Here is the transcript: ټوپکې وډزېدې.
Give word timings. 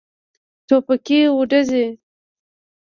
ټوپکې 0.67 1.19
وډزېدې. 1.37 1.85